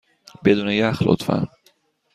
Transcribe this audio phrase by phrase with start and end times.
[0.43, 1.47] بدون یخ، لطفا.